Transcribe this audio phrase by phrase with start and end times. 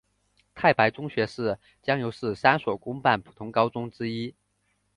[0.55, 4.33] 太白中学是江油市三所公办普通高中之一。